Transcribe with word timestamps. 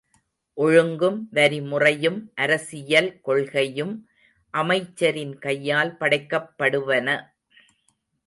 ஒழுங்கும், 0.57 1.17
வரிமுறையும், 1.33 2.17
அரசியல் 2.35 3.21
கொள்கையும் 3.21 3.93
அமைச்சரின் 4.53 5.37
கையால் 5.37 5.93
படைக்கப்படுவன. 5.99 7.07